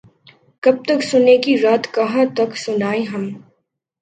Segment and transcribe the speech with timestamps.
[0.63, 3.23] کب تک سنے گی رات کہاں تک سنائیں ہم